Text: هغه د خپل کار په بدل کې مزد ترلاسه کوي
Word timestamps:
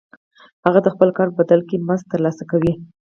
هغه 0.65 0.79
د 0.83 0.87
خپل 0.93 1.09
کار 1.17 1.27
په 1.31 1.35
بدل 1.39 1.61
کې 1.69 1.83
مزد 1.87 2.05
ترلاسه 2.13 2.43
کوي 2.51 2.73